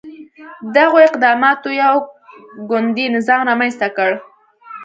دغو 0.75 0.97
اقداماتو 1.07 1.69
یو 1.83 1.95
ګوندي 2.69 3.05
نظام 3.15 3.41
رامنځته 3.49 3.87
کړ. 3.97 4.09